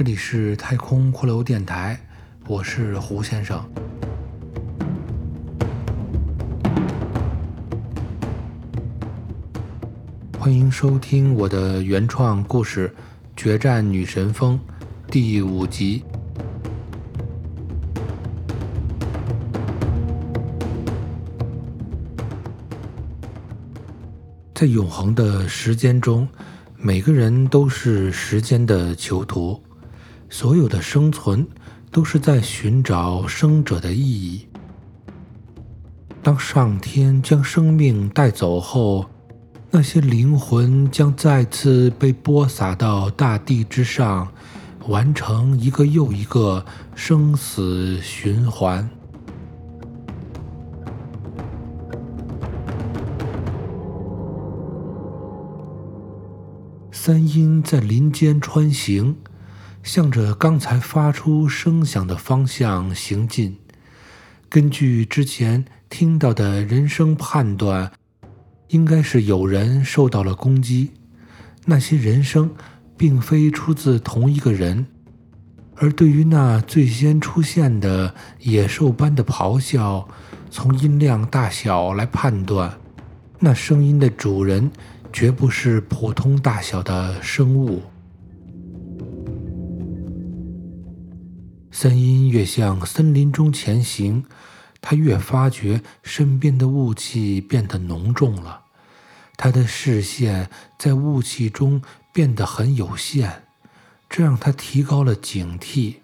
[0.00, 2.00] 这里是太空骷髅电台，
[2.46, 3.62] 我是胡先生。
[10.38, 12.88] 欢迎收听我的原创故事
[13.36, 14.58] 《决战女神峰》
[15.12, 16.02] 第五集。
[24.54, 26.26] 在永恒的时间中，
[26.78, 29.62] 每个人都是时间的囚徒，
[30.30, 31.46] 所有的生存
[31.90, 34.46] 都是在寻找生者的意义。
[36.22, 39.06] 当上天将生命带走后，
[39.70, 44.28] 那些灵魂将再次被播撒到大地之上，
[44.86, 48.88] 完成一个又一个生死循环。
[56.92, 59.16] 三阴在林间穿行，
[59.82, 63.58] 向着刚才发出声响的方向行进。
[64.48, 67.92] 根据之前听到的人声判断。
[68.70, 70.92] 应该是有人受到了攻击，
[71.64, 72.48] 那些人声
[72.96, 74.86] 并非出自同一个人，
[75.74, 80.06] 而对于那最先出现的野兽般的咆哮，
[80.52, 82.78] 从音量大小来判断，
[83.40, 84.70] 那声音的主人
[85.12, 87.82] 绝不是普通大小的生物。
[91.70, 94.24] 三音越向森林中前行。
[94.82, 98.62] 他越发觉身边的雾气变得浓重了，
[99.36, 100.48] 他的视线
[100.78, 101.82] 在雾气中
[102.14, 103.42] 变得很有限，
[104.08, 105.96] 这让他提高了警惕，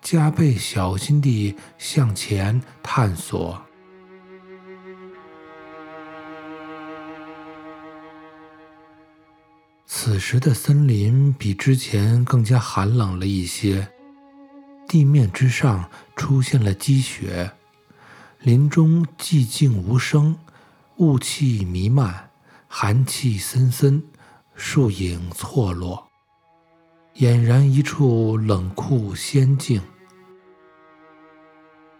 [0.00, 3.60] 加倍小心地向前探索。
[9.84, 13.91] 此时的森林比之前更加寒冷了一些，
[14.92, 17.50] 地面之上出现了积雪。
[18.40, 20.36] 林中寂静无声，
[20.96, 22.28] 雾气弥漫，
[22.68, 24.02] 寒气森森，
[24.54, 26.06] 树影错落，
[27.14, 29.80] 俨然一处冷酷仙境。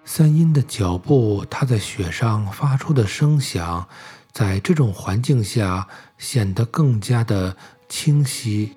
[0.04, 3.88] 三阴的脚步踏在雪上发出的声响，
[4.32, 5.88] 在这种环境下
[6.18, 7.56] 显得更加的
[7.88, 8.76] 清晰。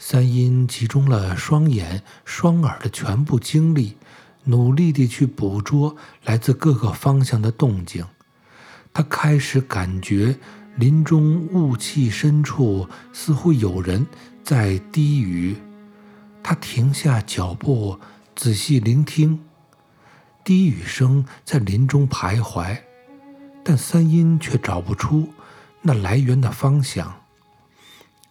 [0.00, 3.96] 三阴集中了双眼、双耳的全部精力，
[4.44, 8.06] 努力地去捕捉来自各个方向的动静。
[8.92, 10.38] 他开始感觉
[10.76, 14.06] 林中雾气深处似乎有人
[14.44, 15.56] 在低语。
[16.44, 17.98] 他停下脚步，
[18.36, 19.40] 仔细聆听，
[20.44, 22.78] 低语声在林中徘徊，
[23.64, 25.28] 但三阴却找不出
[25.82, 27.12] 那来源的方向。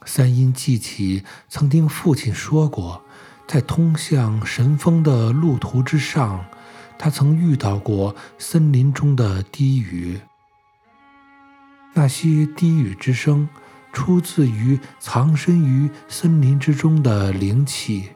[0.08, 3.04] 三阴记起曾听父亲说过，
[3.46, 6.46] 在通向神峰的路途之上，
[6.98, 10.22] 他曾遇到过森林中的低语。
[11.94, 13.50] 那些低语之声
[13.92, 18.12] 出自于藏身于森林之中的灵气，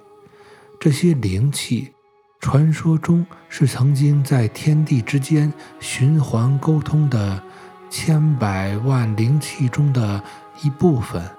[0.80, 1.92] 这些灵气，
[2.40, 5.52] 传说中是曾经在天地之间
[5.82, 7.44] 循环沟通的
[7.90, 10.24] 千百万灵气中的
[10.64, 11.30] 一部分。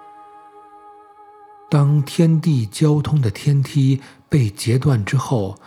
[1.72, 5.58] 当天地交通的天梯被截断之后，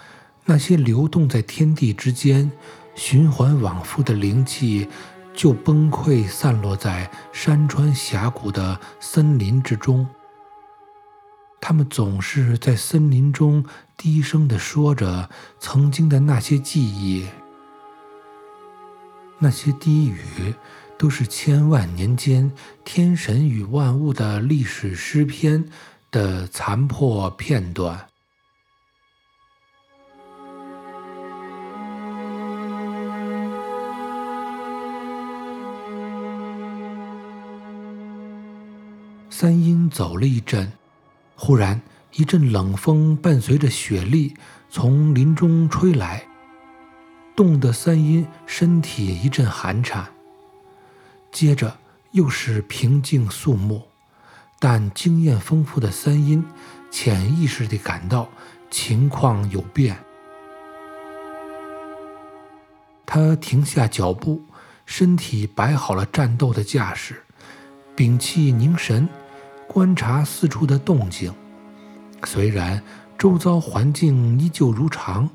[0.46, 2.52] 那些流动在天地之间、
[2.94, 4.88] 循环往复的灵气
[5.34, 10.08] 就崩溃，散落在山川峡谷的森林之中。
[11.60, 13.66] 他们总是在森林中
[13.98, 15.28] 低声地说着
[15.60, 17.26] 曾经的那些记忆，
[19.40, 20.54] 那些低语
[21.00, 22.52] 都是千万年间
[22.84, 25.68] 天神与万物的历史诗篇。
[26.16, 28.08] 的残破片段。
[39.30, 40.72] 三阴走了一阵，
[41.36, 41.82] 忽然
[42.14, 44.34] 一阵冷风伴随着雪粒
[44.70, 46.26] 从林中吹来，
[47.36, 50.08] 冻得三阴身体一阵寒颤。
[51.30, 51.78] 接着
[52.12, 53.86] 又是平静肃穆。
[54.60, 56.44] 但经验丰富的三阴
[56.90, 58.28] 潜意识地感到
[58.72, 59.98] 情况有变，
[63.06, 64.42] 他停下脚步，
[64.86, 67.22] 身体摆好了战斗的架势，
[67.96, 69.08] 屏气凝神，
[69.68, 71.34] 观察四处的动静。
[72.24, 72.82] 虽然
[73.18, 75.30] 周遭环境依旧如常，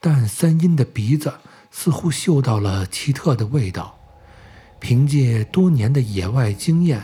[0.00, 1.32] 但三阴的鼻子
[1.70, 3.98] 似乎嗅到了奇特的味道。
[4.80, 7.02] 凭借多年的野外经验，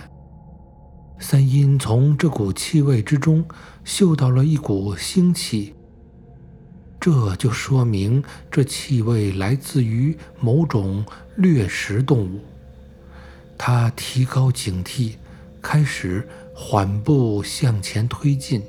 [1.18, 3.44] 三阴从这股气味之中
[3.84, 5.74] 嗅到了一股腥气。
[7.00, 11.04] 这就说明这气味来自于某种
[11.36, 12.40] 掠食动物。
[13.56, 15.14] 他提高警惕，
[15.62, 18.62] 开始缓步向前推进，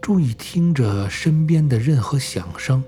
[0.00, 2.84] 注意听着身边的任何响声，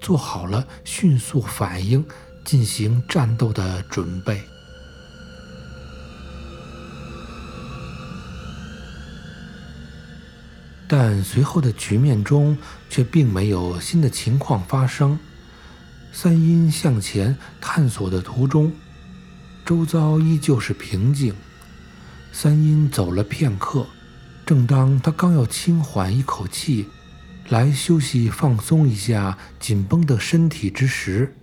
[0.00, 2.04] 做好了迅速反应。
[2.44, 4.40] 进行战斗的准备，
[10.94, 12.54] 但随后的局面中
[12.90, 15.18] 却并没有新的情况发生。
[16.12, 18.70] 三阴向前探索的途中，
[19.64, 21.34] 周遭依旧是平静。
[22.30, 23.86] 三阴走了片刻，
[24.44, 26.86] 正当他刚要轻缓一口气，
[27.48, 31.34] 来休息放松一下紧绷的身体之时，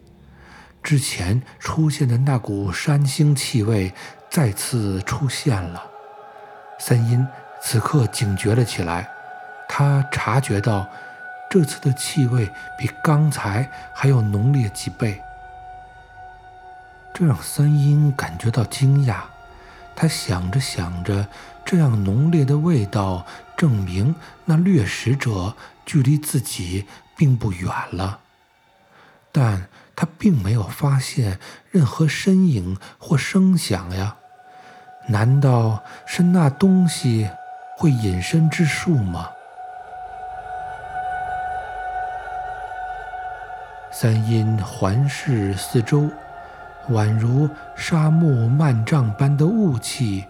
[0.84, 3.92] 之前出现的那股山腥气味
[4.30, 5.84] 再次出现了。
[6.80, 7.26] 三阴
[7.64, 9.10] 此刻警觉了起来，
[9.70, 10.90] 他察觉到
[11.50, 15.22] 这次的气味比刚才还要浓烈几倍，
[17.14, 19.22] 这让三阴感觉到惊讶。
[19.96, 21.28] 他想着想着，
[21.64, 23.26] 这样浓烈的味道
[23.56, 25.56] 证明那掠食者
[25.86, 26.86] 距离自己
[27.16, 28.20] 并不远了，
[29.32, 29.70] 但。
[29.96, 34.16] 他并没有发现任何身影或声响呀，
[35.10, 37.30] 难道是那东西
[37.78, 39.28] 会隐身之术吗？
[44.02, 46.10] 三阴环视四周，
[46.90, 50.24] 宛如沙漠漫帐般的雾气，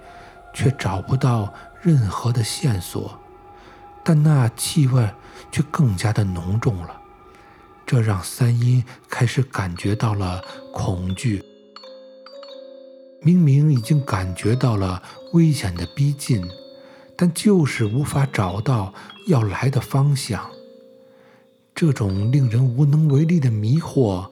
[0.51, 3.19] 却找不到任何的线索，
[4.03, 5.07] 但那气味
[5.51, 6.99] 却更加的浓重了。
[7.85, 10.43] 这让三阴开始感觉到了
[10.73, 11.45] 恐惧。
[13.21, 14.99] 明明已经感觉到了
[15.33, 16.43] 危险的逼近，
[17.15, 18.91] 但就是无法找到
[19.27, 20.49] 要来的方向。
[21.81, 24.29] 这种令人无能为力的迷惑，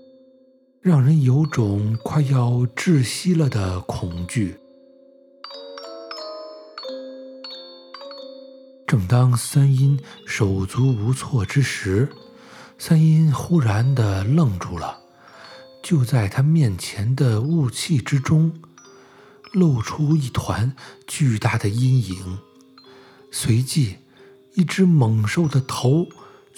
[0.82, 4.58] 让人有种快要窒息了的恐惧。
[8.86, 12.10] 正当三阴手足无措之时，
[12.78, 15.00] 三阴忽然的愣住了，
[15.82, 18.52] 就在他面前的雾气之中，
[19.54, 20.76] 露出一团
[21.08, 22.40] 巨大的阴影。
[23.32, 23.96] 随即，
[24.56, 26.06] 一只猛兽的头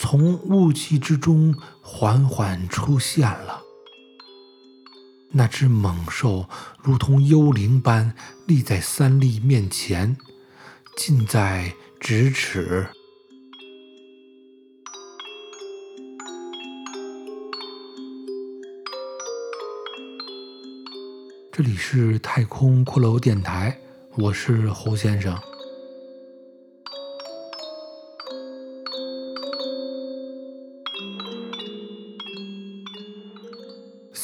[0.01, 3.61] 从雾气之中缓缓出现了。
[5.31, 6.47] 那只猛兽
[6.81, 8.15] 如同幽灵般
[8.47, 10.15] 立在三笠面前，
[10.95, 12.87] 近在咫尺。
[21.51, 23.77] 这里是太空骷髅电台，
[24.15, 25.37] 我是侯先生。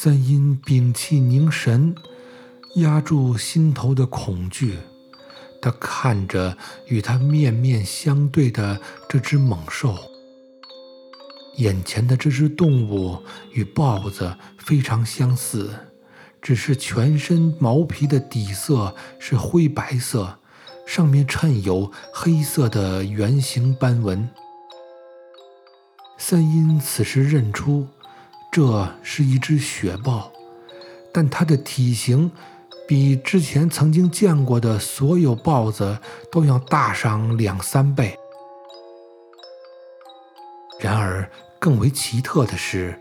[0.06, 1.92] 三阴屏气凝神，
[2.76, 4.78] 压住心头的恐惧，
[5.60, 9.98] 他看着与他面面相对的这只猛兽。
[11.56, 13.20] 眼前的这只动物
[13.50, 15.74] 与豹子非常相似。
[16.40, 20.38] 只是全身毛皮的底色是灰白色，
[20.86, 24.30] 上面衬有黑色的圆形斑纹。
[26.16, 27.88] 三阴此时认出，
[28.56, 30.32] 这是一只雪豹，
[31.12, 32.32] 但它的体型
[32.88, 35.98] 比之前曾经见过的所有豹子
[36.32, 38.18] 都要大上两三倍。
[40.80, 42.98] 然而，更为奇特的是，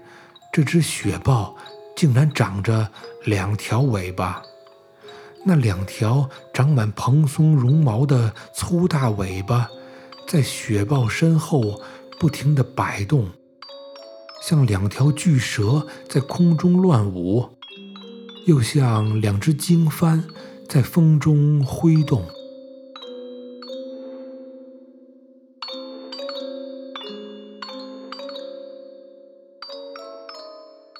[0.52, 1.56] 这只雪豹。
[1.96, 2.90] 竟然长着
[3.24, 4.44] 两条尾巴，
[5.46, 9.70] 那两条长满蓬松绒毛的粗大尾巴，
[10.28, 11.80] 在雪豹身后
[12.20, 13.30] 不停地摆动，
[14.48, 17.50] 像两条巨蛇在空中乱舞，
[18.46, 20.22] 又像两只经幡
[20.70, 22.24] 在风中挥动。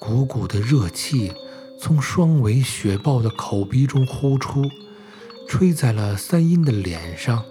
[0.00, 1.32] 鼓鼓的热气
[1.78, 4.64] 从双尾雪豹的口鼻中呼出，
[5.46, 7.44] 吹在了三阴的脸上。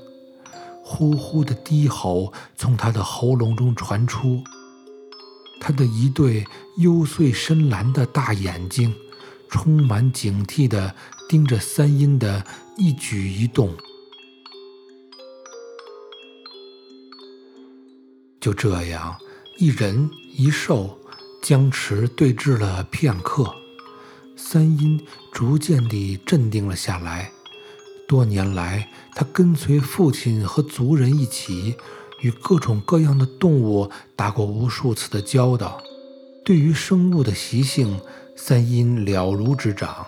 [0.84, 4.44] 呼呼的低吼从他的喉咙中传出，
[5.60, 6.46] 他的一对
[6.78, 8.94] 幽邃深蓝的大眼睛
[9.50, 10.96] 充满警惕地
[11.28, 12.46] 盯着三阴的
[12.78, 13.76] 一举一动。
[18.40, 19.18] 就这样，
[19.58, 21.00] 一人一兽。
[21.42, 23.54] 僵持对峙了片刻，
[24.36, 25.00] 三阴
[25.32, 27.32] 逐渐地镇定了下来。
[28.08, 31.76] 多年来，他跟随父亲和族人一起，
[32.26, 35.80] 与各种各样的动物打过无数次的交道，
[36.44, 38.02] 对于生物的习性，
[38.36, 40.08] 三阴了如指掌。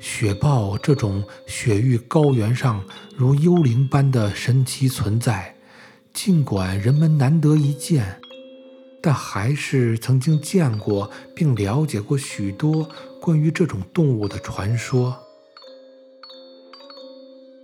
[0.00, 2.82] 雪豹这种雪域高原上
[3.14, 5.54] 如幽灵般的神奇存在，
[6.14, 8.18] 尽管人们难得一见，
[9.02, 12.88] 但还是曾经见过并了解过许多
[13.20, 15.25] 关于这种动物的传说。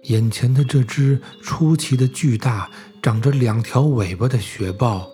[0.02, 2.70] 眼前的这只出奇的巨大、
[3.02, 5.08] 长着两条尾巴的雪豹，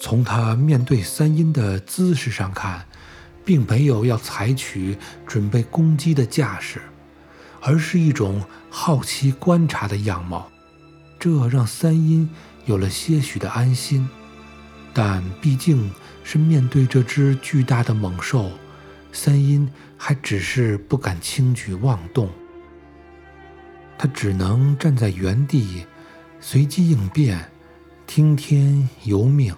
[0.00, 2.86] 从它面对三阴的姿势上看。
[3.44, 6.80] 并没有要采取准备攻击的架势，
[7.60, 10.50] 而是一种好奇观察的样貌，
[11.18, 12.26] 这让三阴
[12.64, 14.08] 有了些许的安心。
[14.94, 18.50] 但毕竟是面对这只巨大的猛兽，
[19.12, 22.30] 三阴还只是不敢轻举妄动。
[24.04, 25.86] 他只能站在原地，
[26.38, 27.50] 随机应变，
[28.06, 29.56] 听天由命。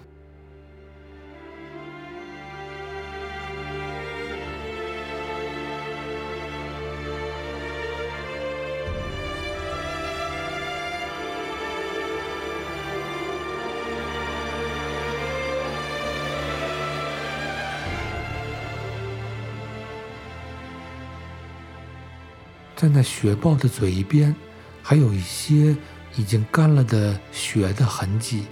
[22.77, 24.35] 在那雪豹的嘴边，
[24.83, 25.75] 还有一些
[26.15, 28.45] 已经干了的血的痕迹。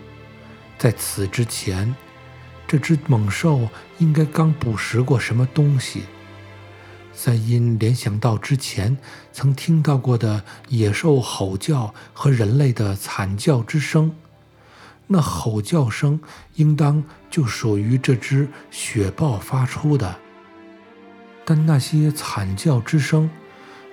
[0.79, 1.96] 在此之前，
[2.67, 6.05] 这只猛兽应该刚捕食过什么东西。
[7.13, 8.98] 三阴联想到之前
[9.32, 14.12] 曾听到过的野兽吼叫和人类的惨叫之声，
[15.05, 16.20] 那吼叫声
[16.55, 20.15] 应当就属于这只雪豹发出的。
[21.46, 23.29] 但那些惨叫之声。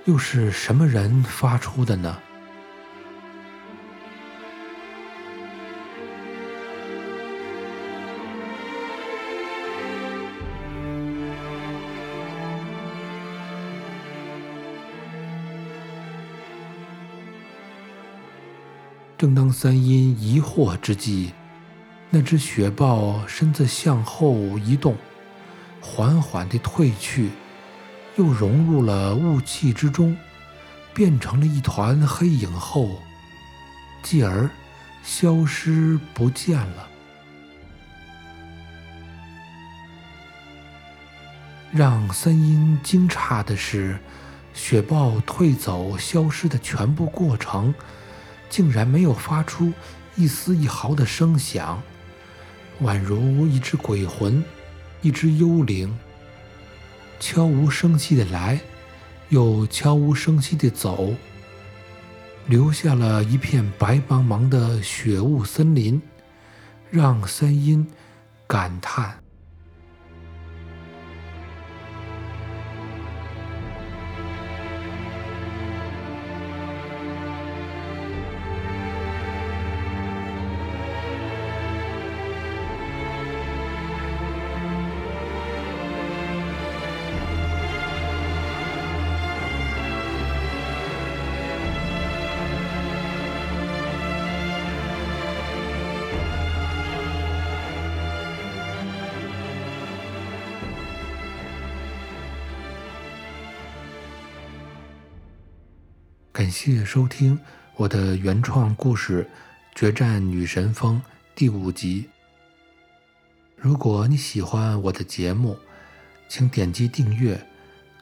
[0.04, 2.18] 又是什么人发出的呢？
[19.16, 21.30] 正当三阴疑惑之际，
[22.10, 24.96] 那只雪豹身子向后移动，
[25.80, 27.30] 缓缓地退去。
[28.16, 30.16] 又融入了雾气之中，
[30.92, 33.00] 变成了一团黑影后，
[34.02, 34.50] 继而
[35.02, 36.88] 消失不见了。
[41.72, 43.98] 让三英惊诧的是，
[44.52, 47.74] 雪豹退走、消失的全部过程，
[48.50, 49.72] 竟然没有发出
[50.14, 51.82] 一丝一毫的声响，
[52.82, 54.44] 宛如一只鬼魂，
[55.00, 55.98] 一只幽灵。
[57.24, 58.58] 悄无声息的来，
[59.28, 61.14] 又悄无声息的走，
[62.48, 66.02] 留下了一片白茫茫的雪雾森林，
[66.90, 67.86] 让三阴
[68.48, 69.21] 感叹。
[106.52, 107.40] 谢收听
[107.76, 109.26] 我的原创故事
[109.78, 111.00] 《决战女神峰》
[111.34, 112.10] 第五集。
[113.56, 115.58] 如果你喜欢我的节目，
[116.28, 117.42] 请点击订阅，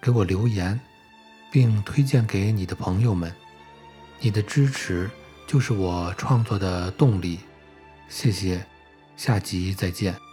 [0.03, 0.79] 给我留言，
[1.53, 3.33] 并推荐给你的朋友们。
[4.19, 5.09] 你的支持
[5.47, 7.39] 就是我创作的动力。
[8.09, 8.67] 谢谢，
[9.17, 10.30] 下集再见。